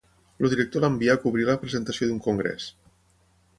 El 0.45 0.53
director 0.53 0.83
l'envia 0.85 1.17
a 1.17 1.21
cobrir 1.27 1.45
la 1.51 1.57
presentació 1.65 2.09
d'un 2.11 2.19
congrés. 2.31 2.69